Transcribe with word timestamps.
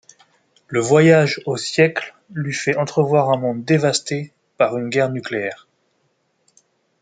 Le 0.67 0.79
voyage 0.79 1.41
au 1.45 1.57
siècle 1.57 2.15
lui 2.31 2.53
fait 2.55 2.75
entrevoir 2.75 3.29
un 3.29 3.37
monde 3.37 3.63
dévasté 3.63 4.33
par 4.57 4.75
une 4.75 4.89
guerre 4.89 5.11
nucléaire. 5.11 5.67